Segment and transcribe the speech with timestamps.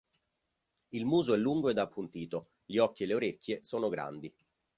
[0.95, 4.35] Il muso è lungo ed appuntito, gli occhi e le orecchie sono grandi.